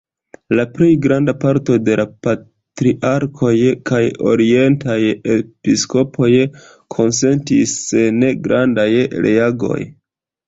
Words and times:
La 0.57 0.63
plej 0.75 0.85
granda 1.01 1.33
parto 1.41 1.75
de 1.87 1.97
la 1.99 2.05
patriarkoj 2.27 3.51
kaj 3.89 3.99
orientaj 4.31 4.97
episkopoj 5.35 6.31
konsentis 6.97 7.75
sen 7.91 8.25
grandaj 8.49 8.87
reagoj. 9.27 9.79